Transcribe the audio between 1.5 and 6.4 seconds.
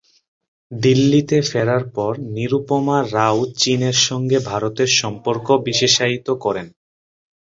ফেরার পর নিরুপমা রাও চিনের সঙ্গে ভারতের সম্পর্ক বিশেষায়িত